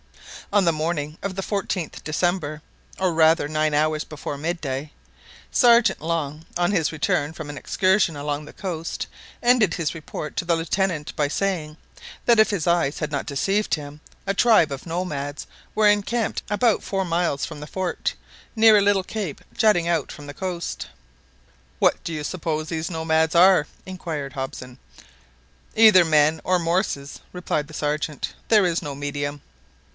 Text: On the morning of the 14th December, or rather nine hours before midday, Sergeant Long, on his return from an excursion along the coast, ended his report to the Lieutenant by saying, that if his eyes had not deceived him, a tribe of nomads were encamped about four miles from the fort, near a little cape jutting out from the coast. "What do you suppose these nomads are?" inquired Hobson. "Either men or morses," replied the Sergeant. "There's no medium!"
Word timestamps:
On 0.51 0.65
the 0.65 0.73
morning 0.73 1.17
of 1.21 1.35
the 1.35 1.43
14th 1.43 2.03
December, 2.03 2.61
or 2.99 3.13
rather 3.13 3.47
nine 3.47 3.73
hours 3.73 4.03
before 4.03 4.37
midday, 4.37 4.91
Sergeant 5.51 6.01
Long, 6.01 6.45
on 6.57 6.71
his 6.71 6.91
return 6.91 7.31
from 7.33 7.49
an 7.49 7.55
excursion 7.57 8.17
along 8.17 8.43
the 8.43 8.51
coast, 8.51 9.05
ended 9.41 9.75
his 9.75 9.93
report 9.95 10.35
to 10.35 10.43
the 10.43 10.55
Lieutenant 10.55 11.15
by 11.15 11.27
saying, 11.29 11.77
that 12.25 12.39
if 12.39 12.49
his 12.49 12.65
eyes 12.67 12.97
had 12.97 13.11
not 13.11 13.27
deceived 13.27 13.75
him, 13.75 14.01
a 14.27 14.33
tribe 14.33 14.71
of 14.73 14.87
nomads 14.87 15.45
were 15.75 15.87
encamped 15.87 16.41
about 16.49 16.83
four 16.83 17.05
miles 17.05 17.45
from 17.45 17.59
the 17.61 17.67
fort, 17.67 18.15
near 18.55 18.75
a 18.75 18.81
little 18.81 19.03
cape 19.03 19.39
jutting 19.55 19.87
out 19.87 20.11
from 20.11 20.25
the 20.25 20.33
coast. 20.33 20.87
"What 21.79 22.03
do 22.03 22.11
you 22.11 22.23
suppose 22.25 22.67
these 22.67 22.89
nomads 22.91 23.35
are?" 23.35 23.67
inquired 23.85 24.33
Hobson. 24.33 24.79
"Either 25.75 26.03
men 26.03 26.41
or 26.43 26.59
morses," 26.59 27.21
replied 27.31 27.67
the 27.67 27.73
Sergeant. 27.75 28.33
"There's 28.49 28.81
no 28.81 28.95
medium!" 28.95 29.41